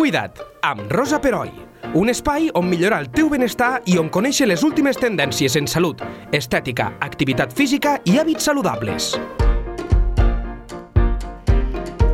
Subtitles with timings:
[0.00, 1.50] Cuida't, amb Rosa Peroi.
[1.92, 6.00] Un espai on millorar el teu benestar i on conèixer les últimes tendències en salut,
[6.32, 9.10] estètica, activitat física i hàbits saludables.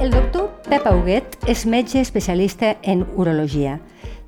[0.02, 3.78] El doctor Pep Auguet és metge especialista en urologia.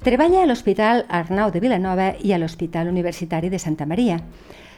[0.07, 4.21] Treballa a l'Hospital Arnau de Vilanova i a l'Hospital Universitari de Santa Maria.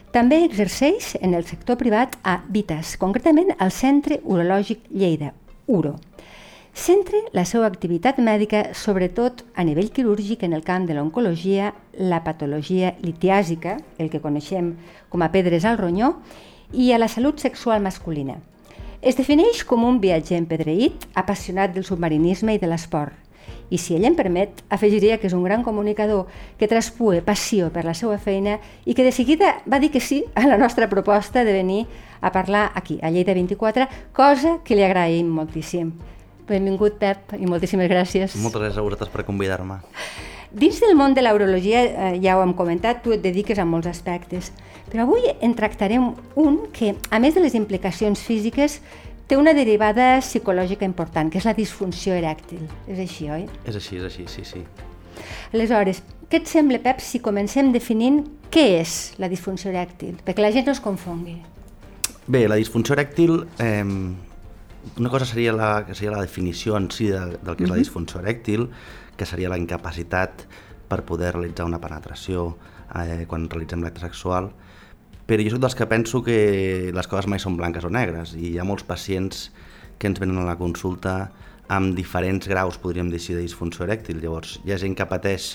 [0.09, 5.35] També exerceix en el sector privat a Vitas, concretament al Centre Urològic Lleida,
[5.69, 5.99] URO.
[6.71, 12.21] Centre la seva activitat mèdica sobretot a nivell quirúrgic en el camp de l'oncologia, la
[12.23, 14.77] patologia litiàsica, el que coneixem
[15.11, 16.13] com a pedres al ronyó,
[16.71, 18.37] i a la salut sexual masculina.
[19.01, 23.17] Es defineix com un viatger empedreït, apassionat del submarinisme i de l'esport.
[23.71, 27.83] I si ell em permet, afegiria que és un gran comunicador que traspue passió per
[27.83, 31.43] la seva feina i que de seguida va dir que sí a la nostra proposta
[31.43, 31.85] de venir
[32.21, 35.95] a parlar aquí, a Lleida 24, cosa que li agraïm moltíssim.
[36.51, 38.35] Benvingut, Pep, i moltíssimes gràcies.
[38.43, 39.79] Moltes gràcies a vosaltres per convidar-me.
[40.51, 43.87] Dins del món de l'urologia, eh, ja ho hem comentat, tu et dediques a molts
[43.87, 44.51] aspectes,
[44.91, 48.81] però avui en tractarem un que, a més de les implicacions físiques,
[49.31, 52.65] té una derivada psicològica important, que és la disfunció erèctil.
[52.85, 53.45] És així, oi?
[53.63, 54.65] És així, és així, sí, sí.
[55.53, 60.17] Aleshores, què et sembla, Pep, si comencem definint què és la disfunció erèctil?
[60.25, 61.37] Perquè la gent no es confongui.
[62.27, 63.87] Bé, la disfunció erèctil eh,
[64.97, 67.79] una cosa seria la, que seria la definició en si de, del que és la
[67.79, 68.67] disfunció erèctil,
[69.17, 70.45] que seria la incapacitat
[70.89, 72.55] per poder realitzar una penetració
[72.97, 74.51] eh, quan realitzem l'acte sexual,
[75.27, 78.49] però jo soc dels que penso que les coses mai són blanques o negres i
[78.51, 79.49] hi ha molts pacients
[80.01, 81.29] que ens venen a la consulta
[81.71, 84.19] amb diferents graus, podríem dir de disfunció erèctil.
[84.19, 85.53] Llavors, hi ha gent que pateix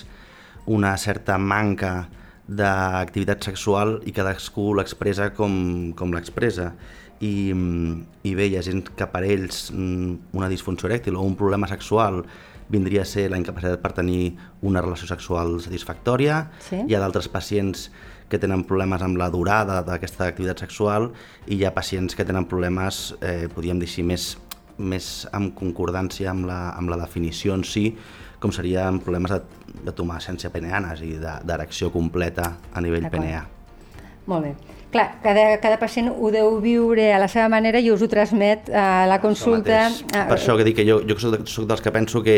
[0.65, 2.07] una certa manca
[2.47, 6.71] d'activitat sexual i cadascú l'expressa com, com l'expressa
[7.19, 7.53] i,
[8.23, 11.69] i bé, hi ha gent que per ells mm, una disfunció erèctil o un problema
[11.69, 12.23] sexual
[12.69, 14.35] vindria a ser la incapacitat per tenir
[14.67, 16.47] una relació sexual satisfactòria.
[16.67, 16.83] Sí.
[16.83, 17.87] Hi ha d'altres pacients
[18.27, 21.11] que tenen problemes amb la durada d'aquesta activitat sexual
[21.47, 24.33] i hi ha pacients que tenen problemes, eh, podríem dir així, més,
[24.77, 27.93] més en concordància amb la, amb la definició en si,
[28.43, 29.39] com serien problemes de,
[29.87, 33.45] de tomàscència peneana, és a dir, d'erecció completa a nivell penea.
[34.27, 34.76] Molt bé.
[34.91, 38.69] Clar, cada, cada pacient ho deu viure a la seva manera i us ho transmet
[38.71, 39.87] a la consulta.
[39.89, 42.37] Això, per això que dic que jo, jo soc, soc dels que penso que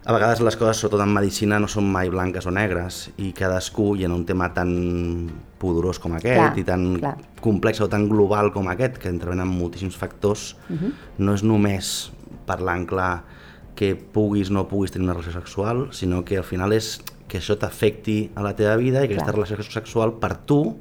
[0.00, 3.92] a vegades les coses, sobretot en medicina, no són mai blanques o negres i cadascú,
[4.00, 4.70] i en un tema tan
[5.60, 7.12] pudorós com aquest clar, i tan clar.
[7.44, 10.92] complex o tan global com aquest, que intervenen moltíssims factors, uh -huh.
[11.18, 12.10] no és només
[12.46, 13.24] parlant clar
[13.74, 17.38] que puguis o no puguis tenir una relació sexual, sinó que al final és que
[17.38, 19.22] això t'afecti a la teva vida i que Clar.
[19.22, 20.76] aquesta relació sexual per tu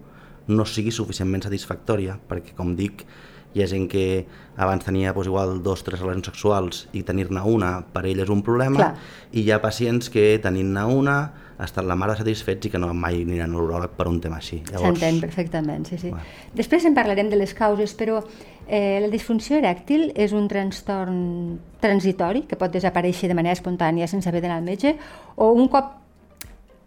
[0.49, 3.05] no sigui suficientment satisfactòria, perquè com dic,
[3.53, 4.25] hi ha gent que
[4.61, 8.29] abans tenia doncs, igual dos o tres relacions sexuals i tenir-ne una per ell és
[8.29, 8.91] un problema, Clar.
[9.33, 11.19] i hi ha pacients que tenint-ne una
[11.59, 14.61] estan la mare satisfets i que no mai aniran a l'uròleg per un tema així.
[14.69, 16.13] S'entén perfectament, sí, sí.
[16.13, 16.23] Bueno.
[16.55, 18.21] Després en parlarem de les causes, però
[18.67, 24.29] eh, la disfunció erèctil és un trastorn transitori que pot desaparèixer de manera espontània sense
[24.29, 24.95] haver d'anar al metge,
[25.35, 25.97] o un cop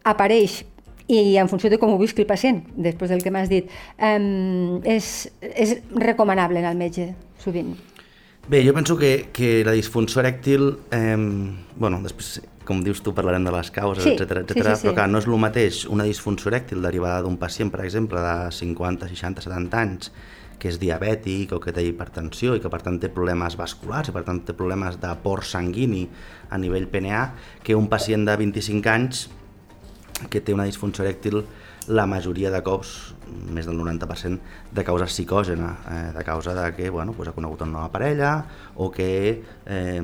[0.08, 0.62] apareix
[1.08, 4.18] i en funció de com ho visqui el pacient, després del que m'has dit, eh,
[4.84, 5.08] és,
[5.40, 7.74] és recomanable anar al metge, sovint.
[8.48, 11.16] Bé, jo penso que, que la disfunció erèctil, eh,
[11.76, 14.54] bueno, després, com dius tu, parlarem de les causes, Sí, etc sí, etc.
[14.56, 14.86] sí, sí.
[14.88, 18.50] però clar, no és el mateix una disfunció erèctil derivada d'un pacient, per exemple, de
[18.50, 20.12] 50, 60, 70 anys,
[20.58, 24.14] que és diabètic o que té hipertensió i que per tant té problemes vasculars i
[24.14, 26.04] per tant té problemes de port sanguini
[26.50, 27.22] a nivell PNA,
[27.66, 29.24] que un pacient de 25 anys
[30.30, 31.42] que té una disfunció erèctil
[31.88, 33.14] la majoria de cops,
[33.50, 34.38] més del 90%,
[34.70, 38.44] de causa psicògena, eh, de causa de que bueno, pues ha conegut una nova parella
[38.76, 40.02] o que eh,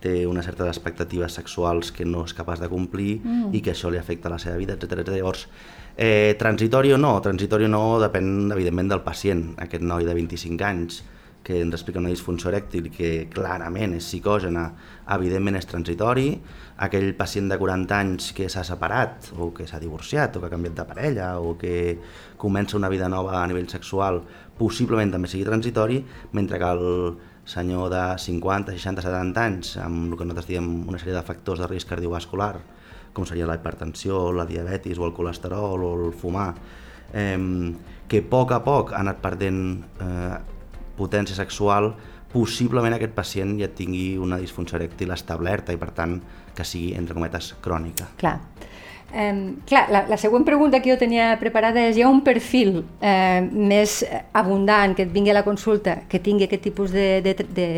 [0.00, 3.52] té unes certes expectatives sexuals que no és capaç de complir mm.
[3.56, 5.00] i que això li afecta la seva vida, etc.
[5.08, 5.48] Llavors,
[5.96, 7.16] eh, transitori o no?
[7.24, 9.54] Transitori o no depèn, evidentment, del pacient.
[9.64, 11.02] Aquest noi de 25 anys
[11.42, 14.66] que ens explica una disfunció erèctil que clarament és psicògena,
[15.14, 16.28] evidentment és transitori,
[16.84, 20.52] aquell pacient de 40 anys que s'ha separat o que s'ha divorciat o que ha
[20.52, 21.98] canviat de parella o que
[22.36, 24.20] comença una vida nova a nivell sexual,
[24.58, 26.02] possiblement també sigui transitori,
[26.36, 26.84] mentre que el
[27.48, 31.62] senyor de 50, 60, 70 anys, amb el que nosaltres diem una sèrie de factors
[31.62, 32.58] de risc cardiovascular,
[33.16, 36.52] com seria la hipertensió, la diabetis o el colesterol o el fumar,
[37.16, 37.72] eh,
[38.08, 39.62] que a poc a poc ha anat perdent
[40.04, 40.57] eh,
[40.98, 41.92] potència sexual,
[42.32, 46.18] possiblement aquest pacient ja tingui una disfunció erèctil establerta i per tant
[46.56, 48.10] que sigui, entre cometes, crònica.
[48.20, 48.36] Clar.
[49.08, 52.82] Eh, clar, la, la següent pregunta que jo tenia preparada és, hi ha un perfil
[53.00, 54.02] eh, més
[54.36, 57.68] abundant que et vingui a la consulta, que tingui aquest tipus de, de, de,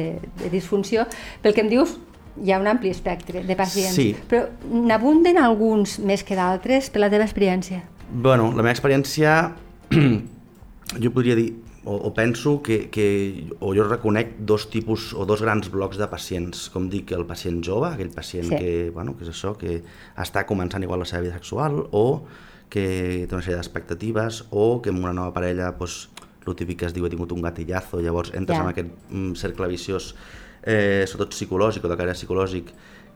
[0.43, 1.07] de disfunció,
[1.45, 1.95] pel que em dius,
[2.43, 3.95] hi ha un ampli espectre de pacients.
[3.95, 4.11] Sí.
[4.31, 7.85] Però n'abunden alguns més que d'altres per la teva experiència?
[8.11, 9.53] Bueno, la meva experiència,
[11.03, 11.53] jo podria dir,
[11.85, 16.07] o, o penso que, que, o jo reconec dos tipus o dos grans blocs de
[16.13, 18.57] pacients, com dic, el pacient jove, aquell pacient Sí.
[18.59, 19.83] que, bueno, que és això, que
[20.17, 22.27] està començant igual la seva vida sexual, o
[22.71, 26.09] que té una sèrie d'expectatives, o que amb una nova parella, doncs,
[26.47, 28.65] el típic que es diu he tingut un gatillazo, llavors entres Ja.
[28.65, 30.15] en aquest mm, cercle viciós,
[30.63, 32.71] eh, sobretot psicològic o de caire psicològic,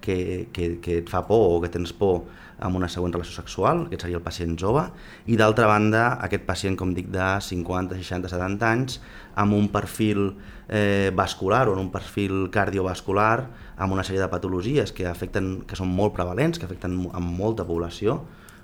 [0.04, 2.26] que, que, que et fa por o que tens por
[2.64, 4.84] amb una següent relació sexual, aquest seria el pacient jove,
[5.26, 9.00] i d'altra banda aquest pacient, com dic, de 50, 60, 70 anys,
[9.40, 10.28] amb un perfil
[10.68, 15.78] eh, vascular o en un perfil cardiovascular, amb una sèrie de patologies que afecten, que
[15.78, 18.20] són molt prevalents, que afecten amb molta població,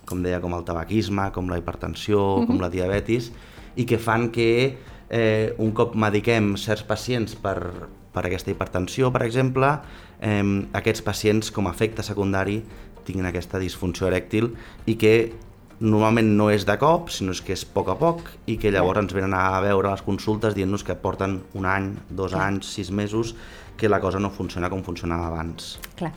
[0.06, 3.30] com deia, com el tabaquisme, com la hipertensió, com la diabetis,
[3.78, 4.50] i que fan que
[5.10, 7.58] eh, un cop mediquem certs pacients per,
[8.14, 9.74] per aquesta hipertensió, per exemple,
[10.20, 12.60] eh, aquests pacients com a efecte secundari
[13.06, 14.52] tinguin aquesta disfunció erèctil
[14.86, 15.14] i que
[15.80, 18.72] normalment no és de cop, sinó és que és a poc a poc i que
[18.72, 22.90] llavors ens venen a veure les consultes dient-nos que porten un any, dos anys, sis
[22.92, 23.34] mesos,
[23.80, 25.78] que la cosa no funciona com funcionava abans.
[25.96, 26.12] Clar.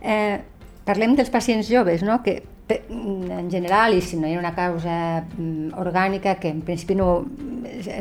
[0.00, 0.38] Eh,
[0.86, 2.20] parlem dels pacients joves, no?
[2.22, 2.38] que
[2.70, 7.24] en general, i si no hi ha una causa mm, orgànica, que en principi no,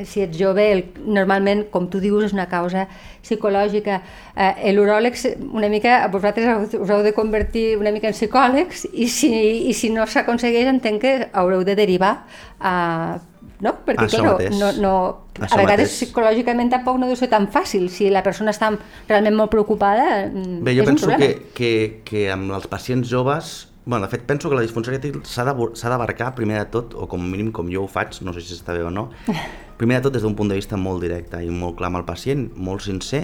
[0.06, 2.88] si ets jove, el, normalment, com tu dius, és una causa
[3.24, 4.02] psicològica.
[4.36, 5.16] Eh, L'uròleg,
[5.52, 9.32] una mica, vosaltres us- heu de convertir una mica en psicòlegs i si,
[9.70, 12.26] i si no s'aconsegueix, entenc que haureu de derivar
[12.60, 13.20] a...
[13.60, 13.74] No?
[13.84, 14.54] Perquè, Això clar, mateix.
[14.56, 14.92] no, no,
[15.36, 15.96] a Això vegades mateix.
[15.98, 17.90] psicològicament tampoc no deu ser tan fàcil.
[17.92, 18.70] Si la persona està
[19.10, 21.26] realment molt preocupada, mm, Bé, jo és un penso problema.
[21.28, 25.22] que, que, que amb els pacients joves, bueno, de fet penso que la disfunció erèctil
[25.26, 28.44] s'ha d'abarcar primer de tot, o com a mínim com jo ho faig, no sé
[28.44, 29.08] si està bé o no,
[29.80, 32.06] primer de tot des d'un punt de vista molt directe i molt clar amb el
[32.06, 33.24] pacient, molt sincer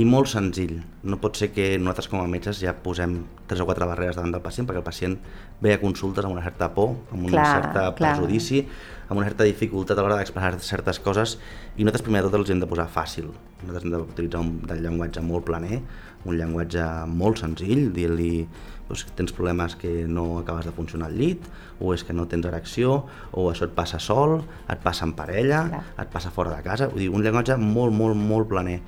[0.00, 0.78] i molt senzill.
[1.04, 3.18] No pot ser que nosaltres com a metges ja posem
[3.50, 5.18] tres o quatre barreres davant del pacient perquè el pacient
[5.60, 8.62] ve a consultes amb una certa por, amb un Clar, cert prejudici,
[9.10, 11.36] amb una certa dificultat a l'hora d'expressar certes coses
[11.76, 13.28] i nosaltres primer de tot els hem de posar fàcil.
[13.60, 15.82] Nosaltres hem d'utilitzar un del llenguatge molt planer,
[16.24, 18.46] un llenguatge molt senzill, dir-li
[18.90, 21.46] doncs, tens problemes que no acabes de funcionar al llit,
[21.80, 25.64] o és que no tens erecció, o això et passa sol, et passa en parella,
[25.70, 25.84] Clar.
[26.04, 28.80] et passa fora de casa, vull dir, un llenguatge molt, molt, molt planer.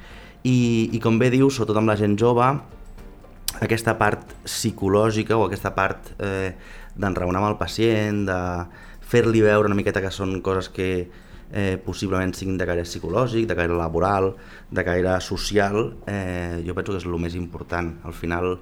[0.43, 2.51] I, i com bé dius, sobretot amb la gent jove,
[3.63, 6.55] aquesta part psicològica o aquesta part eh,
[6.99, 8.39] d'enraonar amb el pacient, de
[9.13, 10.89] fer-li veure una miqueta que són coses que
[11.53, 14.33] eh, possiblement siguin de caire psicològic, de caire laboral,
[14.73, 17.93] de caire social, eh, jo penso que és el més important.
[18.09, 18.57] Al final,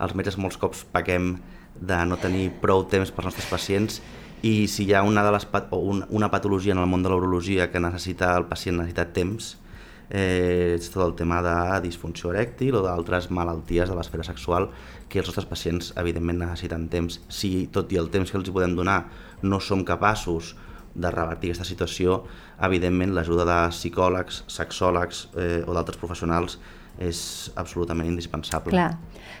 [0.00, 1.36] els metges molts cops paguem
[1.74, 4.00] de no tenir prou temps pels nostres pacients
[4.44, 7.02] i si hi ha una, de les pat o un, una patologia en el món
[7.02, 9.54] de l'urologia que necessita el pacient necessita temps,
[10.10, 11.56] eh, és tot el tema de
[11.86, 14.68] disfunció erèctil o d'altres malalties de l'esfera sexual
[15.08, 17.22] que els nostres pacients evidentment necessiten temps.
[17.28, 19.04] Si tot i el temps que els podem donar
[19.42, 20.54] no som capaços
[20.94, 22.22] de revertir aquesta situació,
[22.62, 26.58] evidentment l'ajuda de psicòlegs, sexòlegs eh, o d'altres professionals
[27.02, 28.76] és absolutament indispensable.
[28.76, 28.92] Clar,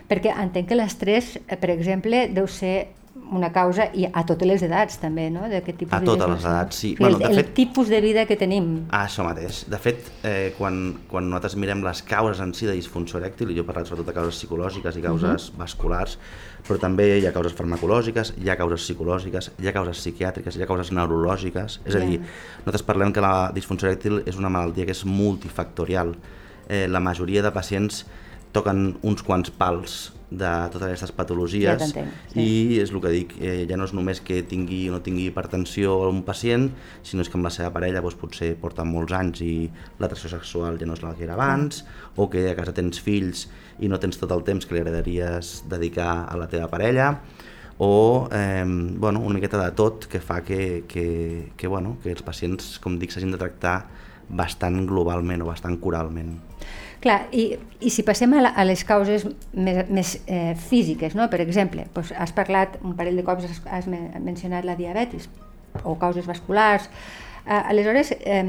[0.08, 2.88] perquè entenc que l'estrès, eh, per exemple, deu ser
[3.34, 5.46] una causa, i a totes les edats també, no?
[5.48, 6.90] d'aquest tipus A de totes les edats, sí.
[6.98, 8.84] Bueno, el, de el fet- tipus de vida que tenim.
[8.90, 9.62] Ah, això mateix.
[9.70, 13.56] De fet, eh, quan, quan nosaltres mirem les causes en si de disfunció erèctil, i
[13.56, 16.18] jo he parlat sobretot de causes psicològiques i causes vasculars,
[16.68, 20.62] però també hi ha causes farmacològiques, hi ha causes psicològiques, hi ha causes psiquiàtriques, hi
[20.62, 21.80] ha causes neurològiques.
[21.86, 22.20] És a dir,
[22.66, 26.14] nosaltres parlem que la disfunció erèctil és una malaltia que és multifactorial.
[26.68, 28.04] Eh, la majoria de pacients
[28.54, 32.02] toquen uns quants pals de totes aquestes patologies Ja sí.
[32.40, 32.48] i
[32.82, 35.96] és el que dic, eh, ja no és només que tingui o no tingui hipertensió
[36.08, 36.70] un pacient,
[37.06, 39.54] sinó és que amb la seva parella doncs, potser porta molts anys i
[40.02, 41.84] l'atracció sexual ja no és la que era abans,
[42.16, 43.46] o que a casa tens fills
[43.78, 47.12] i no tens tot el temps que li agradaries dedicar a la teva parella,
[47.78, 52.22] o eh, bueno, una miqueta de tot que fa que, que, que, bueno, que els
[52.22, 53.80] pacients, com dic, s'hagin de tractar
[54.30, 56.38] bastant globalment o bastant coralment.
[57.04, 57.50] Clar, i,
[57.84, 61.26] i si passem a, la, a les causes més, més eh, físiques, no?
[61.28, 65.28] per exemple, doncs has parlat un parell de cops, has, has men- mencionat la diabetis
[65.82, 66.88] o causes vasculars,
[67.44, 68.40] eh, aleshores eh,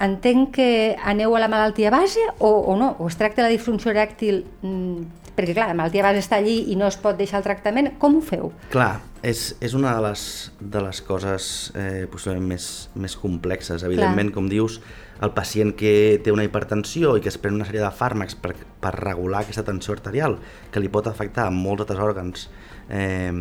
[0.00, 0.68] entenc que
[1.04, 5.22] aneu a la malaltia base o, o no, o es tracta la disfunció erèctil mm,
[5.36, 8.18] perquè clar, la malaltia base està allí i no es pot deixar el tractament, com
[8.18, 8.50] ho feu?
[8.72, 10.24] Clar, és, és una de les,
[10.60, 11.46] de les coses
[11.78, 13.84] eh, possiblement més, més complexes.
[13.88, 14.80] Evidentment, com dius,
[15.24, 18.54] el pacient que té una hipertensió i que es pren una sèrie de fàrmacs per,
[18.82, 20.36] per regular aquesta tensió arterial,
[20.72, 22.48] que li pot afectar a molts altres òrgans
[22.90, 23.32] eh,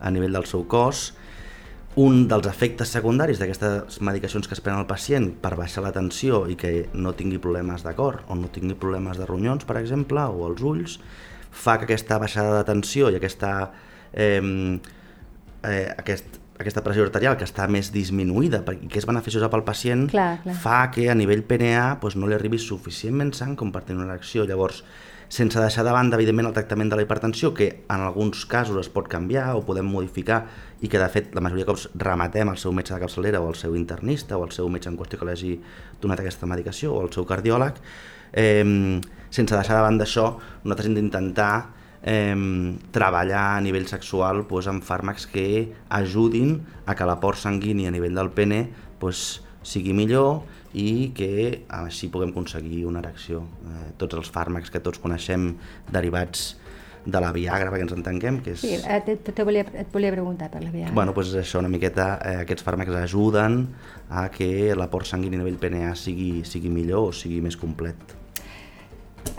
[0.00, 1.12] a nivell del seu cos,
[1.98, 6.44] un dels efectes secundaris d'aquestes medicacions que es prenen al pacient per baixar la tensió
[6.46, 10.22] i que no tingui problemes de cor o no tingui problemes de ronyons, per exemple,
[10.22, 10.98] o els ulls,
[11.50, 13.72] fa que aquesta baixada de tensió i aquesta,
[14.12, 14.78] eh,
[15.66, 20.06] eh, aquest, aquesta pressió arterial que està més disminuïda i que és beneficiosa pel pacient
[20.12, 20.54] clar, clar.
[20.54, 24.14] fa que a nivell PNA doncs, no li arribi suficientment sang com per tenir una
[24.14, 24.46] erecció.
[24.46, 24.84] Llavors,
[25.28, 28.88] sense deixar de banda, evidentment, el tractament de la hipertensió, que en alguns casos es
[28.88, 30.46] pot canviar o podem modificar
[30.80, 33.48] i que, de fet, la majoria de cops rematem al seu metge de capçalera o
[33.50, 35.54] al seu internista o al seu metge en qüestió que l'hagi
[36.00, 37.76] donat aquesta medicació o al seu cardiòleg,
[38.32, 40.30] eh, sense deixar de banda això,
[40.64, 41.52] nosaltres hem d'intentar
[42.02, 42.36] eh,
[42.94, 46.56] treballar a nivell sexual doncs, amb fàrmacs que ajudin
[46.86, 48.64] a que l'aport sanguini a nivell del pene
[49.00, 50.46] doncs, sigui millor
[50.76, 53.44] i que així puguem aconseguir una erecció.
[53.64, 55.54] Eh, tots els fàrmacs que tots coneixem
[55.92, 56.56] derivats
[57.08, 58.60] de la Viagra, perquè ens entenguem, que és...
[58.60, 60.92] Sí, et, et, te volia, et volia preguntar per la Viagra.
[60.96, 63.62] Bueno, doncs això, una miqueta, eh, aquests fàrmacs ajuden
[64.10, 68.16] a que l'aport sanguini a nivell PNA sigui, sigui millor o sigui més complet.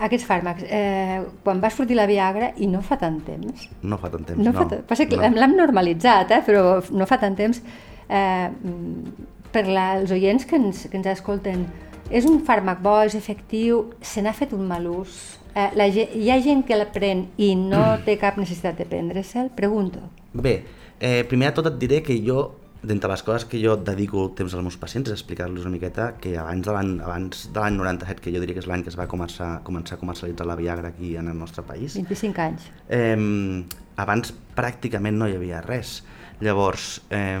[0.00, 3.68] Aquests fàrmacs, eh, quan va sortir la Viagra, i no fa tant temps...
[3.82, 4.50] No fa tant temps, no.
[4.50, 4.66] no.
[4.66, 5.30] Fa passa que no.
[5.30, 7.62] l'hem normalitzat, eh, però no fa tant temps...
[8.10, 8.48] Eh,
[9.52, 11.66] per la, els oients que ens, que ens escolten,
[12.10, 15.18] és un fàrmac bo, és efectiu, se n'ha fet un mal ús?
[15.54, 19.50] Eh, la, hi ha gent que la pren i no té cap necessitat de prendre-se'l?
[19.56, 20.02] Pregunto.
[20.32, 20.60] Bé,
[20.98, 22.50] eh, primer de tot et diré que jo,
[22.82, 26.36] d'entre les coses que jo dedico temps als meus pacients, és explicar-los una miqueta que
[26.40, 28.96] abans de l'any abans de l'any 97, que jo diria que és l'any que es
[28.98, 32.70] va començar, començar a comercialitzar la Viagra aquí en el nostre país, 25 anys.
[32.88, 33.64] eh,
[33.96, 36.00] abans pràcticament no hi havia res.
[36.40, 37.36] Llavors, eh,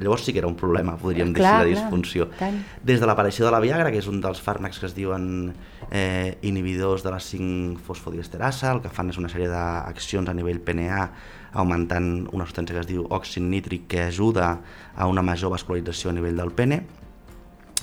[0.00, 2.30] llavors sí que era un problema, podríem dir, Clar, la clar, disfunció.
[2.38, 2.62] tant.
[2.82, 5.52] Des de l'aparició de la Viagra, que és un dels fàrmacs que es diuen
[5.90, 11.10] eh, inhibidors de la 5-fosfodiesterasa, el que fan és una sèrie d'accions a nivell PNA,
[11.52, 14.58] augmentant una substància que es diu òxid nítric, que ajuda
[14.96, 16.82] a una major vascularització a nivell del pene.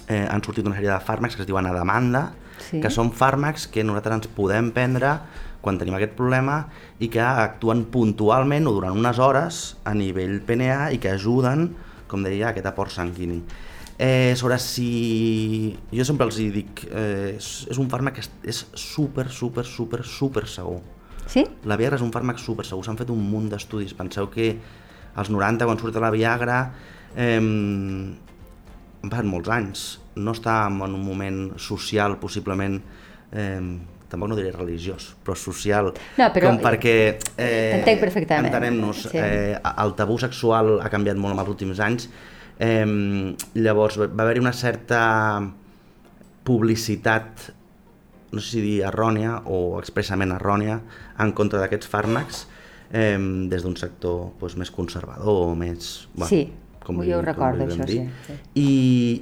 [0.08, 2.82] Eh, han sortit una sèrie de fàrmacs que es diuen a demanda, Sí.
[2.82, 5.14] que són fàrmacs que nosaltres ens podem prendre
[5.62, 6.66] quan tenim aquest problema
[7.00, 11.70] i que actuen puntualment o durant unes hores a nivell PNA i que ajuden,
[12.08, 13.42] com deia, a aquest aport sanguini.
[13.98, 15.78] Eh, sobre si...
[15.92, 20.46] Jo sempre els dic, eh, és, és un fàrmac que és super, super, super, super
[20.48, 20.80] segur.
[21.30, 21.44] Sí?
[21.70, 23.94] La Viagra és un fàrmac super segur, s'han fet un munt d'estudis.
[23.94, 24.56] Penseu que
[25.16, 26.58] als 90, quan surt la Viagra,
[27.16, 28.18] eh, han
[29.12, 29.84] passat molts anys.
[30.20, 32.80] No estàvem en un moment social, possiblement,
[33.32, 33.62] eh,
[34.10, 36.96] tampoc no diré religiós, però social, No, però- com perquè...
[37.38, 38.48] Eh, T'entenc perfectament.
[38.50, 39.18] Entenem-nos, Sí.
[39.22, 42.10] eh, el tabú sexual ha canviat molt en els últims anys,
[42.58, 45.44] eh, llavors va haver-hi una certa
[46.44, 47.52] publicitat
[48.32, 50.80] no sé si dir errònia o expressament errònia
[51.20, 52.46] en contra d'aquests fàrmacs
[52.92, 53.18] eh,
[53.52, 56.08] des d'un sector doncs, més conservador o més...
[56.30, 56.44] Sí,
[56.84, 58.06] com jo ho recordo, això, dir.
[58.26, 58.38] sí, sí.
[58.62, 58.70] I,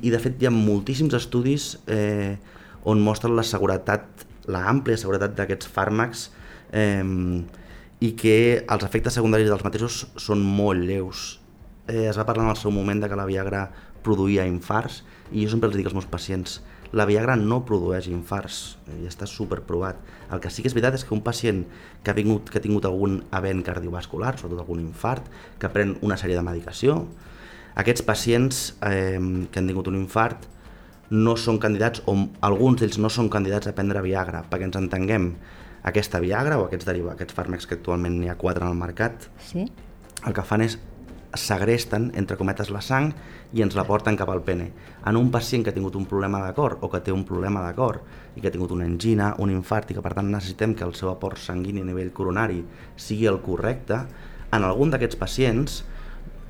[0.08, 2.38] I de fet hi ha moltíssims estudis eh,
[2.88, 6.30] on mostren la seguretat, la àmplia seguretat d'aquests fàrmacs
[6.72, 7.04] eh,
[8.00, 11.40] i que els efectes secundaris dels mateixos són molt lleus.
[11.88, 13.68] Eh, es va parlar en el seu moment de que la Viagra
[14.06, 16.62] produïa infarts i jo sempre els dic als meus pacients
[16.96, 19.98] la Viagra no produeix infarts i està superprovat.
[20.32, 21.66] El que sí que és veritat és que un pacient
[22.04, 25.26] que ha, vingut, que ha tingut algun event cardiovascular, sobretot algun infart,
[25.60, 27.02] que pren una sèrie de medicació,
[27.78, 29.20] aquests pacients eh,
[29.52, 30.48] que han tingut un infart
[31.12, 35.30] no són candidats, o alguns d'ells no són candidats a prendre Viagra, perquè ens entenguem,
[35.88, 39.30] aquesta Viagra o aquests, deriva, aquests fàrmacs que actualment n'hi ha quatre en el mercat,
[39.40, 39.68] Sí?
[40.26, 40.76] el que fan és
[41.36, 43.12] segresten, entre cometes, la sang
[43.54, 44.70] i ens la porten cap al pene.
[45.08, 47.66] En un pacient que ha tingut un problema de cor o que té un problema
[47.68, 48.02] de cor
[48.36, 50.96] i que ha tingut una angina, un infart i que per tant necessitem que el
[50.96, 52.64] seu aport sanguini a nivell coronari
[52.96, 54.06] sigui el correcte,
[54.52, 55.82] en algun d'aquests pacients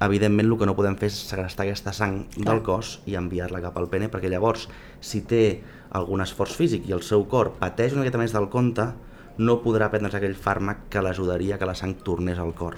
[0.05, 3.77] evidentment el que no podem fer és segrestar aquesta sang del cos i enviar-la cap
[3.79, 4.67] al pene perquè llavors
[5.01, 5.63] si té
[5.98, 8.91] algun esforç físic i el seu cor pateix una miqueta més del compte
[9.38, 12.77] no podrà prendre's aquell fàrmac que l'ajudaria que la sang tornés al cor.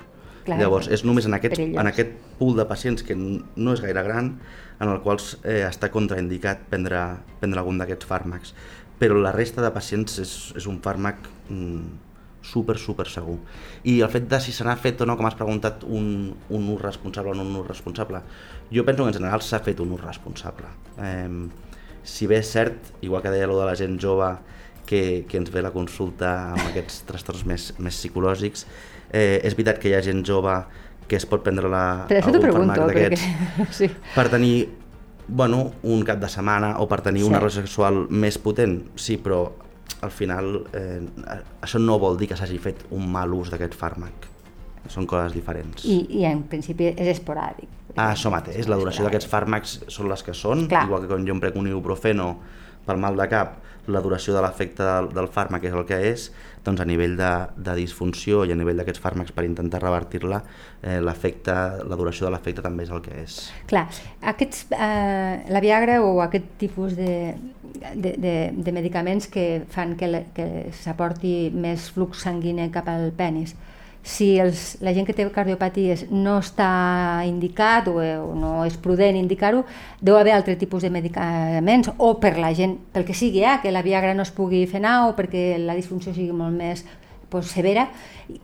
[0.49, 1.79] Clar, Llavors, és només en aquest, perillós.
[1.83, 4.33] en aquest pool de pacients que no és gaire gran
[4.79, 7.03] en el quals eh, està contraindicat prendre,
[7.39, 8.53] prendre algun d'aquests fàrmacs.
[8.99, 11.83] Però la resta de pacients és, és un fàrmac mm,
[12.49, 13.37] super, super segur.
[13.83, 16.69] I el fet de si se n'ha fet o no, com has preguntat, un, un
[16.73, 18.23] ús responsable o no un ús responsable,
[18.73, 20.71] jo penso que en general s'ha fet un ús responsable.
[20.97, 21.47] Eh,
[22.03, 24.31] si bé és cert, igual que deia lo de la gent jove
[24.89, 28.65] que, que ens ve la consulta amb aquests trastorns més, més psicològics,
[29.11, 30.53] eh, és veritat que hi ha gent jove
[31.09, 33.17] que es pot prendre la, Per això t'ho algun pregunto, perquè...
[33.79, 33.89] Sí.
[34.15, 34.69] per tenir
[35.27, 37.29] bueno, un cap de setmana o per tenir Sí.
[37.29, 39.43] una relació sexual més potent, sí, però
[40.01, 41.01] al final eh,
[41.61, 44.27] això no vol dir que s'hagi fet un mal ús d'aquest fàrmac.
[44.89, 45.83] Són coses diferents.
[45.85, 47.67] I, I en principi és esporàdic.
[47.95, 50.85] Ah, això mateix, la duració d'aquests fàrmacs són les que són, Clar.
[50.87, 52.29] igual que quan jo em prec un ibuprofeno
[52.87, 53.57] pel mal de cap,
[53.89, 56.29] la duració de l'efecte del, del fàrmac és el que és,
[56.65, 60.41] doncs a nivell de, de disfunció i a nivell d'aquests fàrmacs per intentar revertir-la,
[60.83, 61.55] eh, l'efecte,
[61.87, 63.37] la duració de l'efecte també és el que és.
[63.71, 63.85] Clar,
[64.33, 67.35] aquests, eh, la Viagra o aquest tipus de,
[67.95, 73.11] de, de, de medicaments que fan que, la- que s'aporti més flux sanguini cap al
[73.15, 73.55] penis,
[74.09, 76.69] si els, la gent que té cardiopaties no està
[77.27, 79.61] indicat o, o no és prudent indicar-ho,
[80.01, 83.73] deu haver altre tipus de medicaments o per la gent, pel que sigui, eh, que
[83.75, 86.81] la Viagra no es pugui fer anar o perquè la disfunció sigui molt més
[87.29, 87.85] pues, severa,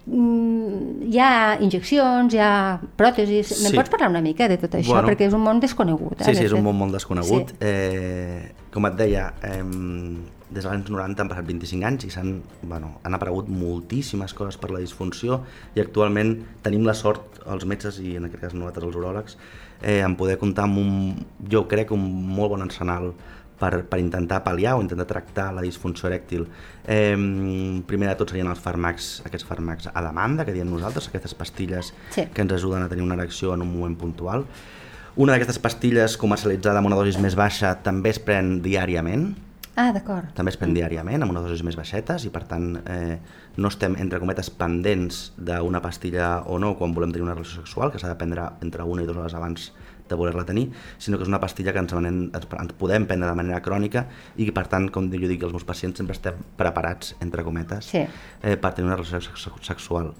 [0.05, 3.49] mm, hi ha injeccions, hi ha pròtesis...
[3.49, 3.63] Sí.
[3.65, 4.93] Me'n pots parlar una mica de tot això?
[4.93, 5.09] Bueno.
[5.09, 6.21] perquè és un món desconegut.
[6.21, 7.55] Eh, Sí, sí, és un món molt desconegut.
[7.55, 7.59] Sí.
[7.65, 9.63] Eh, com et deia, eh,
[10.49, 14.57] des dels anys 90 han passat 25 anys i s'han bueno, han aparegut moltíssimes coses
[14.61, 15.41] per la disfunció
[15.75, 19.37] i actualment tenim la sort, els metges i en aquest cas nosaltres els uròlegs,
[19.81, 23.13] eh, en poder comptar amb un, jo crec, un molt bon arsenal
[23.59, 26.45] per, per intentar pal·liar o intentar tractar la disfunció erèctil.
[26.85, 27.15] Eh,
[27.87, 31.93] primer de tot serien els fàrmacs, aquests fàrmacs a demanda, que diem nosaltres, aquestes pastilles
[32.11, 32.27] Sí.
[32.33, 34.45] que ens ajuden a tenir una erecció en un moment puntual.
[35.15, 39.33] Una d'aquestes pastilles comercialitzada amb una dosi més baixa també es pren diàriament,
[39.75, 40.29] Ah, d'acord.
[40.37, 43.17] també es pren diàriament amb una dosi més baixetes i per tant eh,
[43.57, 47.91] no estem entre cometes pendents d'una pastilla o no quan volem tenir una relació sexual
[47.91, 49.73] que s'ha de prendre entre una i dues hores abans
[50.07, 50.67] de voler-la tenir,
[51.01, 54.03] sinó que és una pastilla que ens, manem, ens, podem prendre de manera crònica
[54.37, 57.85] i que per tant, com jo dic als meus pacients, sempre estem preparats, entre cometes,
[57.89, 58.03] Sí.
[58.43, 60.13] eh, per tenir una relació sex sexual.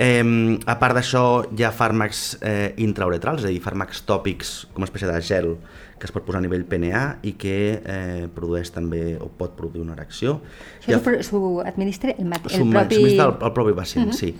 [0.00, 4.80] Eh, a part d'això, hi ha fàrmacs eh, intrauretrals, és a dir, fàrmacs tòpics com
[4.80, 5.50] una espècie de gel
[6.00, 9.82] que es pot posar a nivell PNA i que eh, produeix també o pot produir
[9.84, 10.38] una erecció.
[10.86, 13.02] Ha- Això s'ho administra el, mat- el Subma- propi...
[13.18, 14.18] el, el propi pacient, uh -huh.
[14.18, 14.34] sí.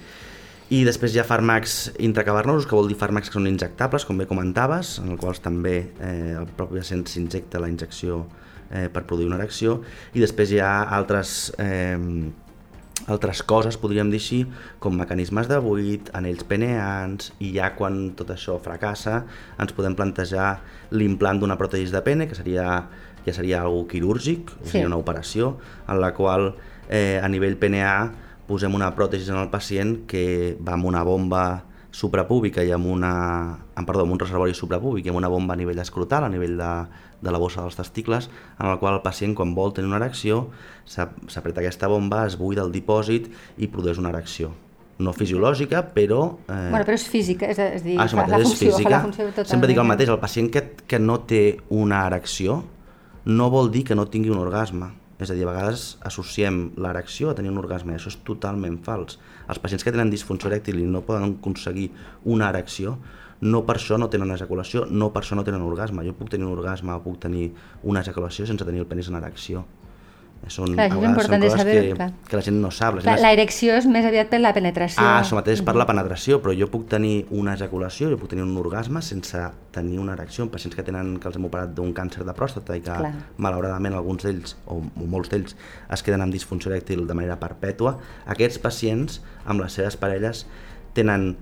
[0.71, 4.25] I després hi ha fàrmacs intracavernosos, que vol dir fàrmacs que són injectables, com bé
[4.27, 8.25] comentaves, en els quals també eh, el propi pacient s'injecta la injecció
[8.71, 9.83] eh, per produir una erecció.
[10.15, 11.99] I després hi ha altres, eh,
[13.09, 14.41] altres coses, podríem dir així,
[14.79, 19.25] com mecanismes de buit, anells peneans, i ja quan tot això fracassa
[19.59, 22.67] ens podem plantejar l'implant d'una pròtesi de pene, que seria,
[23.27, 24.71] ja seria algo quirúrgic, Sí.
[24.73, 25.57] seria una operació,
[25.89, 26.55] en la qual
[26.89, 28.13] eh, a nivell PNA
[28.47, 33.11] posem una pròtesi en el pacient que va amb una bomba suprapúbica i amb, una,
[33.75, 36.57] amb, perdó, amb un reservori suprapúbic i amb una bomba a nivell escrotal, a nivell
[36.59, 36.71] de,
[37.21, 40.49] de la bossa dels testicles, en el qual el pacient, quan vol tenir una erecció,
[40.87, 44.53] s'ap- s'apreta aquesta bomba, es buida el dipòsit i produeix una erecció.
[45.01, 46.37] No fisiològica, però...
[46.47, 48.77] Eh, Bueno, però és física, és, és dir, Ah, això mateix la és funció, fa
[48.77, 48.91] física.
[48.91, 49.49] la funció totalment.
[49.55, 52.63] Sempre dic el mateix, el pacient que, que no té una erecció
[53.25, 54.93] no vol dir que no tingui un orgasme.
[55.21, 58.79] És a dir, a vegades associem l'erecció a tenir un orgasme, i això és totalment
[58.85, 59.19] fals.
[59.51, 61.89] Els pacients que tenen disfunció erèctil i no poden aconseguir
[62.31, 62.97] una erecció,
[63.41, 66.05] no per això no tenen ejaculació, no per això no tenen orgasme.
[66.07, 67.51] Jo puc tenir un orgasme puc tenir
[67.83, 69.65] una ejaculació sense tenir el penis en erecció.
[70.49, 72.07] Són, Clar, això és important són de coses saber, que, clar.
[72.27, 72.97] que la gent no sap.
[72.97, 75.05] La Clar, la erecció és més aviat per la penetració.
[75.05, 78.47] Ah, això mateix, per la penetració, però jo puc tenir una ejaculació, jo puc tenir
[78.47, 80.47] un orgasme sense tenir una erecció.
[80.47, 83.13] En pacients que tenen que els hem operat d'un càncer de pròstata i que Clar.
[83.37, 85.55] malauradament alguns d'ells, o, molts d'ells,
[85.93, 87.99] es queden amb disfunció erèctil de manera perpètua,
[88.33, 90.47] aquests pacients amb les seves parelles
[90.97, 91.35] tenen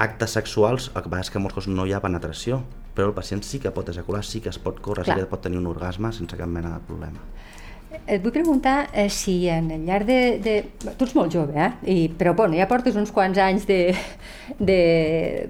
[0.00, 2.64] actes sexuals, el que passa és que en molts no hi ha penetració,
[2.96, 5.16] però el pacient sí que pot ejacular, sí que es pot córrer, Clar.
[5.16, 7.22] sí que pot tenir un orgasme sense cap mena de problema.
[8.06, 10.54] Et vull preguntar eh, si en el llarg de, de...
[10.94, 11.70] Tu ets molt jove, eh?
[11.90, 13.80] I, però bueno, ja portes uns quants anys de,
[14.58, 14.80] de,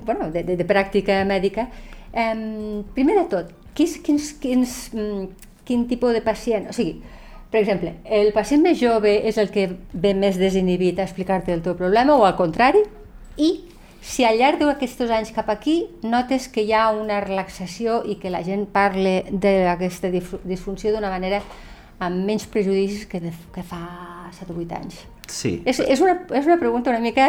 [0.07, 1.69] bueno, de, de, de pràctica mèdica.
[2.13, 6.71] Eh, primer de tot, quins, quins, quins, mm, quin tipus de pacient...
[6.73, 7.01] O sigui,
[7.51, 11.65] per exemple, el pacient més jove és el que ve més desinhibit a explicar-te el
[11.65, 12.85] teu problema o al contrari?
[13.37, 13.51] I
[14.01, 18.31] si al llarg d'aquests anys cap aquí notes que hi ha una relaxació i que
[18.33, 21.43] la gent parle d'aquesta disfunció d'una manera
[22.01, 23.81] amb menys prejudicis que, de, que fa
[24.37, 25.01] 7 o 8 anys.
[25.31, 25.61] Sí.
[25.69, 27.27] És, és, una, és una pregunta una mica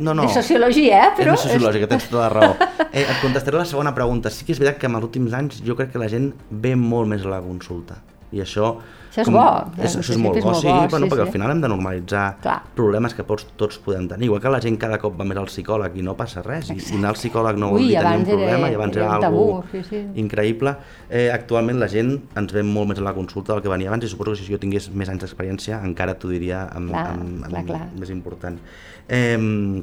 [0.00, 0.24] No, no.
[0.24, 1.10] de sociologia, eh?
[1.18, 2.56] Però és sociològica, tens tota la raó.
[2.92, 4.28] Eh, et contestaré la segona pregunta.
[4.28, 6.74] Sí que és veritat que en els últims anys jo crec que la gent ve
[6.76, 8.02] molt més a la consulta.
[8.32, 8.74] I això...
[9.12, 9.42] Això és bo,
[9.76, 9.98] És, eh?
[10.00, 11.26] això és molt és bo, sí, bo, bueno, sí, perquè sí.
[11.28, 12.54] al final hem de normalitzar Clar.
[12.74, 14.24] problemes que tots, tots podem tenir.
[14.30, 16.70] Igual que la gent cada cop va més al psicòleg i no passa res.
[16.72, 18.96] I, i anar al psicòleg no vol dir tenir un abans era- problema i abans
[18.96, 20.00] era era, tabú, sí, sí.
[20.24, 20.74] increïble.
[21.10, 24.04] Eh, actualment la gent ens ve molt més a la consulta del que venia abans
[24.04, 27.44] i suposo que si jo tingués més anys d'experiència encara t'ho diria amb, Clar, amb,
[27.44, 27.88] amb, clar, clar.
[28.00, 28.56] més important.
[29.08, 29.82] Eh,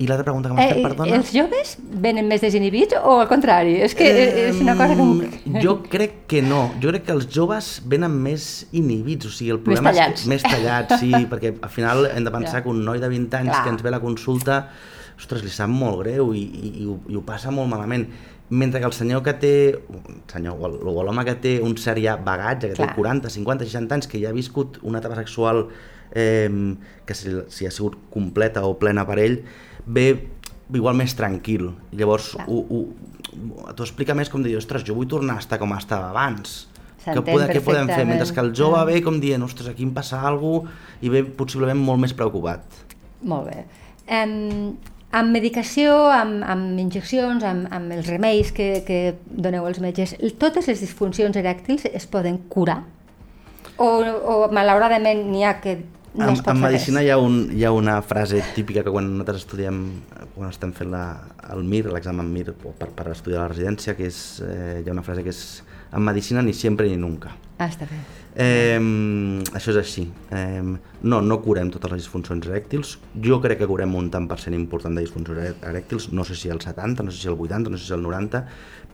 [0.00, 1.10] I l'altra pregunta que m'has fet, perdona?
[1.12, 3.74] Eh, els joves venen més desinhibits o al contrari?
[3.84, 5.60] És que eh, és una cosa que...
[5.60, 6.62] Jo crec que no.
[6.80, 10.22] Jo crec que els joves venen més inhibits, o sigui, el problema tallats.
[10.24, 12.64] és més tallats, sí, perquè al final hem de pensar Ja.
[12.64, 13.62] que un noi de 20 anys Clar.
[13.66, 14.62] que ens ve a la consulta
[15.20, 18.06] ostres, li sap molt greu i, i, i, ho, i ho passa molt malament.
[18.50, 22.16] Mentre que el senyor que té, el senyor, o l'home que té un cert ja
[22.16, 22.88] bagatge, que Clar.
[22.88, 25.66] té 40, 50, 60 anys, que ja ha viscut una etapa sexual
[26.14, 26.50] eh,
[27.06, 29.40] que si, si ha sigut completa o plena per ell,
[29.86, 30.06] ve
[30.74, 31.70] igual més tranquil.
[31.96, 36.66] Llavors, t'ho explica més com dir, ostres, jo vull tornar a estar com estava abans.
[37.00, 38.04] Què, podem, què podem fer?
[38.04, 41.24] Mentre que el jove ve com dient, ostres, aquí em passa alguna cosa, i ve
[41.24, 42.80] possiblement molt més preocupat.
[43.24, 43.64] Molt bé.
[44.10, 44.74] Um,
[45.16, 50.68] amb medicació, amb, amb injeccions, amb, amb els remeis que, que doneu als metges, totes
[50.70, 52.82] les disfuncions erèctils es poden curar?
[53.80, 55.78] O, o malauradament n'hi ha que
[56.18, 59.82] en, en medicina hi ha, un, hi ha una frase típica que quan nosaltres estudiem,
[60.34, 61.04] quan estem fent la,
[61.54, 65.06] el MIR, l'examen MIR per, per estudiar la residència, que és, eh, hi ha una
[65.06, 65.44] frase que és
[65.92, 67.34] en medicina ni sempre ni nunca.
[67.58, 67.98] Ah, està bé.
[68.40, 68.78] Eh,
[69.58, 70.06] això és així.
[70.32, 72.96] Eh, no, no curem totes les disfuncions erèctils.
[73.26, 76.52] Jo crec que curem un tant per cent important de disfuncions erèctils, no sé si
[76.52, 78.44] el 70, no sé si el 80, no sé si el 90,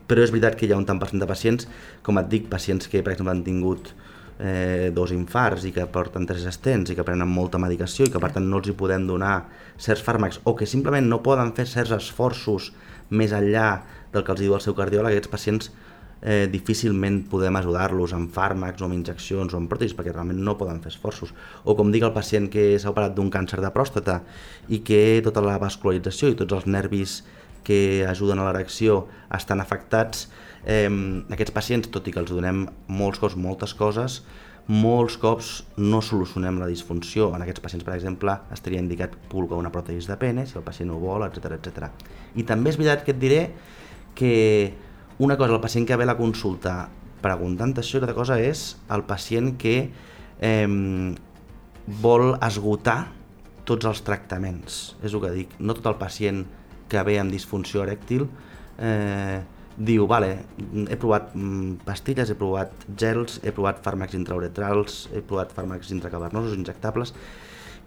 [0.07, 1.67] però és veritat que hi ha un tant per cent de pacients,
[2.03, 3.93] com et dic, pacients que per exemple han tingut
[4.39, 8.21] eh, dos infarts i que porten tres estents i que prenen molta medicació i que
[8.21, 9.47] per tant no els hi podem donar
[9.81, 12.71] certs fàrmacs o que simplement no poden fer certs esforços
[13.09, 13.69] més enllà
[14.13, 15.71] del que els diu el seu cardiòleg, aquests pacients
[16.21, 20.57] eh, difícilment podem ajudar-los amb fàrmacs o amb injeccions o amb pròtesis perquè realment no
[20.59, 21.33] poden fer esforços.
[21.65, 24.21] O com dic el pacient que s'ha operat d'un càncer de pròstata
[24.69, 27.21] i que tota la vascularització i tots els nervis
[27.67, 30.27] que ajuden a l'erecció estan afectats,
[30.67, 30.89] eh,
[31.31, 34.21] aquests pacients, tot i que els donem molts cops moltes coses,
[34.67, 37.29] molts cops no solucionem la disfunció.
[37.35, 40.91] En aquests pacients, per exemple, estaria indicat pulgar una pròtesi de pene, si el pacient
[40.91, 41.87] ho vol, etc etc.
[42.35, 43.41] I també és veritat que et diré
[44.17, 44.33] que
[45.23, 46.89] una cosa, el pacient que ve a la consulta
[47.23, 49.77] preguntant això, i cosa és el pacient que
[50.39, 50.67] eh,
[52.03, 52.99] vol esgotar
[53.67, 54.97] tots els tractaments.
[55.01, 56.43] És el que dic, no tot el pacient
[56.91, 58.27] que ve amb disfunció erèctil
[58.79, 59.41] eh,
[59.77, 60.31] diu, vale,
[60.89, 66.55] he provat mm, pastilles, he provat gels, he provat fàrmacs intrauretrals, he provat fàrmacs intracavernosos,
[66.57, 67.13] injectables,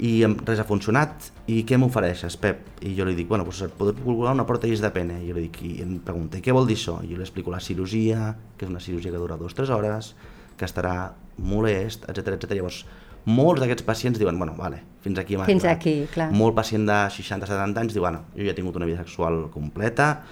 [0.01, 2.63] i res ha funcionat, i què m'ofereixes, Pep?
[2.87, 5.37] I jo li dic, bueno, doncs et podré calcular una pròtesi de pene, i jo
[5.37, 7.01] li dic, i em pregunta, què vol dir això?
[7.05, 9.73] I jo li explico la cirurgia, que és una cirurgia que dura dues o tres
[9.75, 10.15] hores,
[10.57, 10.95] que estarà
[11.37, 12.55] molest, etc etc.
[12.57, 12.85] Llavors,
[13.29, 15.83] molts d'aquests pacients diuen, bueno, vale, fins aquí hem Fins arribat.
[15.83, 16.31] aquí, clar.
[16.33, 20.23] Molt pacient de 60-70 anys diu, bueno, jo ja he tingut una vida sexual completa,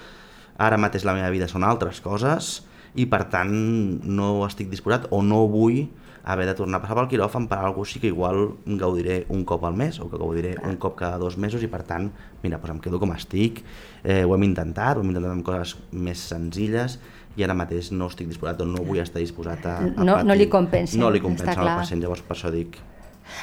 [0.58, 2.58] ara mateix la meva vida són altres coses,
[2.98, 3.52] i per tant
[4.04, 5.86] no estic disposat o no vull
[6.28, 9.44] haver de tornar a passar pel quiròfan per alguna cosa així que igual gaudiré un
[9.48, 12.10] cop al mes o que gaudiré un cop cada dos mesos i per tant,
[12.42, 13.62] mira, doncs em quedo com estic,
[14.02, 16.98] eh, ho hem intentat, ho hem intentat amb coses més senzilles
[17.38, 20.28] i ara mateix no estic disposat o no vull estar disposat a, a no, patir.
[20.28, 21.00] No li compensa.
[21.00, 22.76] No li compensa al pacient, llavors per això dic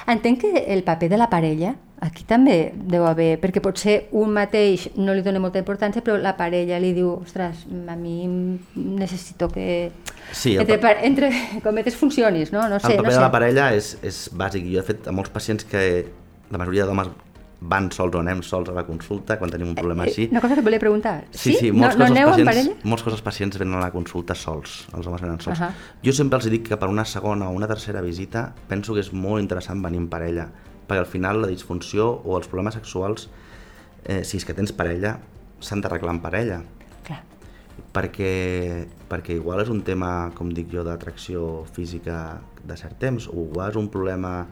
[0.10, 1.76] Entenc que el paper de la parella
[2.06, 6.36] aquí també deu haver, perquè potser un mateix no li dona molta importància, però la
[6.38, 8.30] parella li diu, ostres, a mi
[8.76, 9.92] necessito que
[10.32, 10.96] sí, entre, pa...
[11.08, 11.32] entre
[11.66, 12.68] cometes funcionis, no?
[12.70, 13.18] no sé, el paper no sé.
[13.18, 14.68] de la parella és, és bàsic.
[14.72, 15.86] Jo he fet a molts pacients que
[16.52, 17.10] la majoria d'homes
[17.66, 20.28] van sols o anem sols a la consulta quan tenim un problema eh, així.
[20.32, 21.16] Una cosa que et volia preguntar.
[21.32, 24.36] Sí, sí, sí molts, no, no aneu pacients, molts coses pacients venen a la consulta
[24.38, 25.60] sols, els homes venen sols.
[25.60, 25.90] Uh -huh.
[26.06, 29.12] Jo sempre els dic que per una segona o una tercera visita penso que és
[29.14, 30.50] molt interessant venir en parella,
[30.86, 33.30] perquè al final la disfunció o els problemes sexuals,
[34.04, 35.18] eh, si és que tens parella,
[35.60, 36.62] s'han d'arreglar en parella.
[37.08, 37.22] Clar.
[37.96, 38.32] Perquè,
[39.10, 43.74] perquè igual és un tema, com dic jo, d'atracció física de cert temps, o igual
[43.74, 44.46] és un problema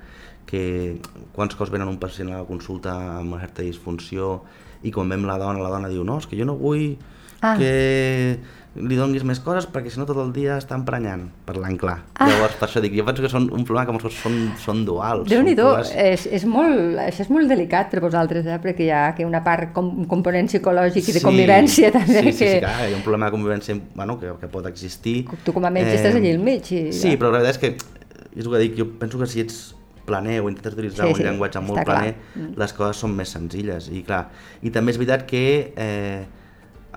[0.50, 1.00] que
[1.36, 4.42] quants cops venen un pacient a la consulta amb una certa disfunció
[4.84, 6.98] i quan vem la dona, la dona diu no, és que jo no vull
[7.44, 7.56] ah.
[7.60, 8.40] que
[8.74, 12.00] li donis més coses perquè si no tot el dia està emprenyant, parlant clar.
[12.18, 12.26] Ah.
[12.30, 15.28] Llavors, per això dic, jo penso que són un problema que molts són, són duals.
[15.30, 18.58] déu nhi és, és molt, això és molt delicat per vosaltres, eh?
[18.64, 22.26] perquè hi ha que una part, com, un component psicològic i de sí, convivència també.
[22.32, 22.52] Sí, sí, que...
[22.56, 25.20] sí, clar, hi ha un problema de convivència bueno, que, que pot existir.
[25.46, 26.74] Tu com a metge eh, estàs allà al mig.
[26.74, 27.22] I, sí, ja.
[27.22, 29.64] però la veritat és que, és el que dic, jo penso que si ets
[30.08, 32.40] planer o intentes utilitzar sí, un sí, llenguatge molt planer, clar.
[32.42, 32.56] Mm.
[32.60, 33.94] les coses són més senzilles.
[33.94, 34.26] I, clar,
[34.66, 35.44] i també és veritat que
[35.78, 36.24] eh,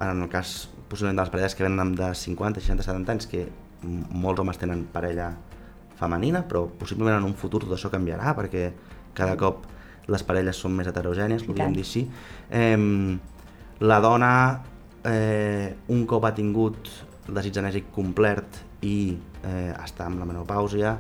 [0.00, 3.46] en el cas possiblement de les parelles que venen de 50, 60, 70 anys, que
[3.86, 5.32] molts homes tenen parella
[5.96, 8.70] femenina, però possiblement en un futur tot això canviarà perquè
[9.16, 9.64] cada cop
[10.12, 12.04] les parelles són més heterogènies, podríem dir així.
[12.50, 12.76] Eh,
[13.80, 14.32] la dona
[15.04, 16.90] eh, un cop ha tingut
[17.26, 20.96] desig genèsic complet i eh, està amb la menopàusia,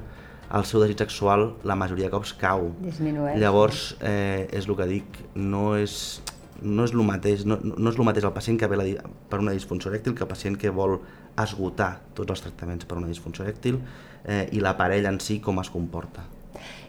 [0.56, 2.70] el seu desig sexual la majoria de cops cau.
[2.82, 3.38] Disminueix.
[3.42, 6.20] Llavors, eh, és el que dic, no és,
[6.62, 8.86] no és el mateix, no, no és el mateix el pacient que ve la,
[9.30, 10.98] per una disfunció erèctil que el pacient que vol
[11.42, 13.80] esgotar tots els tractaments per una disfunció erèctil
[14.24, 16.24] eh, i la parella en si com es comporta.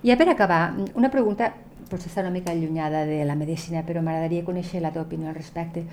[0.03, 0.61] I per acabar,
[0.95, 1.51] una pregunta
[1.87, 5.37] potser està una mica allunyada de la medicina, però m'agradaria conèixer la teva opinió al
[5.37, 5.85] respecte.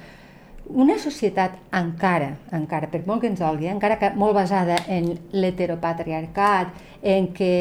[0.64, 5.10] Una societat encara, encara, per molt que ens dolgui, eh, encara que molt basada en
[5.32, 7.52] l'heteropatriarcat, en que,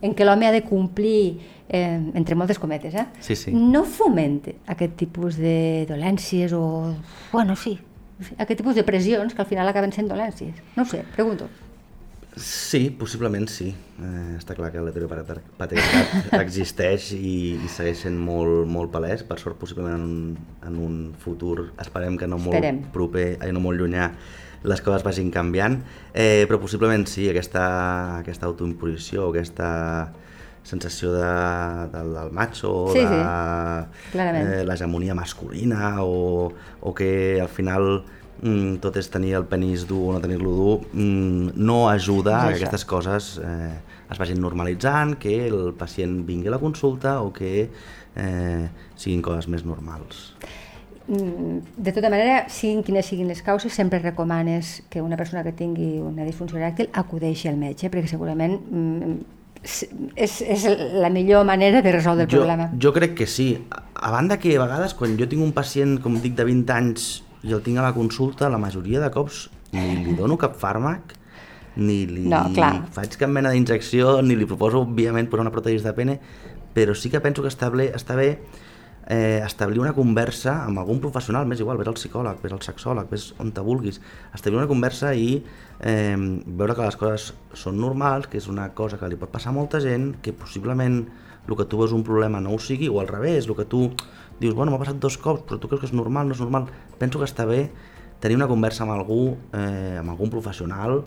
[0.00, 3.06] en que l'home ha de complir, eh, entre moltes cometes, eh?
[3.20, 3.52] Sí, sí.
[3.52, 6.94] no fomenta aquest tipus de dolències o...
[7.32, 7.76] Bueno, sí,
[8.38, 10.56] aquest tipus de pressions que al final acaben sent dolències.
[10.76, 11.48] No ho sé, pregunto.
[12.36, 13.70] Sí, possiblement sí.
[13.72, 19.56] Eh, està clar que l'heteropatriarcat existeix i, i segueix sent molt, molt palès, per sort
[19.56, 20.34] possiblement en un,
[20.68, 22.82] en un futur, esperem que no molt Esperem.
[22.92, 24.10] proper, ai, no molt llunyà,
[24.68, 25.78] les coses vagin canviant,
[26.12, 27.64] eh, però possiblement sí, aquesta,
[28.20, 29.70] aquesta autoimposició, aquesta
[30.66, 31.26] sensació de,
[31.94, 34.48] del, del macho, Sí, de sí, clarament.
[34.50, 36.50] eh, l'hegemonia masculina o,
[36.82, 38.02] o que al final
[38.42, 42.50] mm, tot és tenir el penis dur o no tenir-lo dur, mm, no ajuda a
[42.50, 43.76] És que aquestes coses eh,
[44.10, 47.70] es vagin normalitzant, que el pacient vingui a la consulta o que
[48.16, 50.32] eh, siguin coses més normals.
[51.06, 55.52] Mm, De tota manera, siguin quines siguin les causes, sempre recomanes que una persona que
[55.54, 59.16] tingui una disfunció erèctil acudeixi al metge, perquè segurament mm,
[59.64, 60.66] és, és,
[61.00, 62.70] la millor manera de resoldre el jo, problema.
[62.80, 63.48] jo crec que sí.
[63.70, 66.72] A, a banda que a vegades quan jo tinc un pacient, com dic, de 20
[66.76, 67.06] anys
[67.46, 71.16] i el tinc a la consulta, la majoria de cops ni li dono cap fàrmac,
[71.76, 72.86] ni li No, clar.
[72.94, 76.20] faig cap mena d'injecció, ni li proposo, òbviament, posar una pròtesi de pene,
[76.74, 78.38] però sí que penso que està bé, està bé
[79.06, 83.08] eh, establir una conversa amb algun professional, més igual, vés al psicòleg, vés al sexòleg,
[83.10, 84.00] vés on te vulguis,
[84.34, 85.44] establir una conversa i
[85.80, 86.16] eh,
[86.46, 89.56] veure que les coses són normals, que és una cosa que li pot passar a
[89.56, 91.04] molta gent, que possiblement
[91.46, 93.86] el que tu veus un problema no ho sigui, o al revés, el que tu
[94.40, 96.66] dius, bueno, m'ha passat dos cops, però tu creus que és normal, no és normal.
[96.98, 97.70] Penso que està bé
[98.20, 101.04] tenir una conversa amb algú, eh, amb algun professional,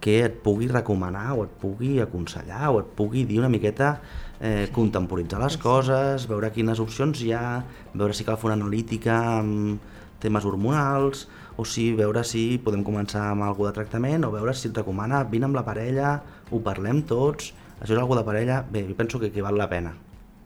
[0.00, 3.96] que et pugui recomanar o et pugui aconsellar o et pugui dir una miqueta
[4.40, 7.62] eh, contemporitzar les coses, veure quines opcions hi ha,
[7.94, 9.82] veure si cal fer una analítica amb
[10.22, 11.26] temes hormonals
[11.58, 15.24] o si veure si podem començar amb alguna de tractament o veure si et recomana
[15.30, 16.18] vine amb la parella,
[16.50, 19.68] ho parlem tots, això és algo de parella, bé, jo penso que, que val la
[19.70, 19.94] pena.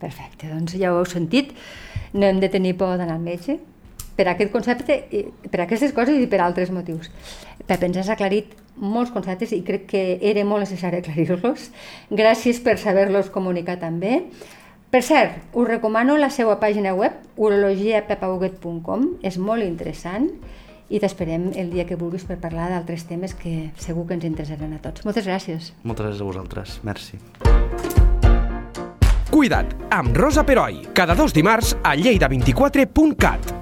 [0.03, 1.53] Perfecte, doncs ja ho heu sentit,
[2.13, 3.61] no hem de tenir por d'anar al metge
[4.17, 4.99] per aquest concepte,
[5.49, 7.09] per aquestes coses i per altres motius.
[7.65, 11.71] Pep, ens has aclarit molts conceptes i crec que era molt necessari aclarir-los.
[12.11, 14.23] Gràcies per saber-los comunicar també.
[14.93, 20.29] Per cert, us recomano la seva pàgina web, urologiapepauguet.com, és molt interessant
[20.93, 24.77] i t'esperem el dia que vulguis per parlar d'altres temes que segur que ens interessaran
[24.77, 25.07] a tots.
[25.09, 25.73] Moltes gràcies.
[25.89, 27.17] Moltes gràcies a vosaltres, merci.
[29.33, 33.62] Cuida't amb Rosa Peroi, cada dos dimarts a lleida24.cat.